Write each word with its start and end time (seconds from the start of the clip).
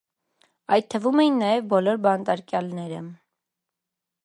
Այդ 0.77 0.87
թվում 0.93 1.21
էին 1.25 1.37
նաև 1.43 1.69
բոլոր 1.75 2.01
բանտարկյալները։ 2.07 3.05